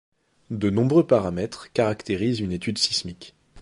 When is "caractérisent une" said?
1.73-2.53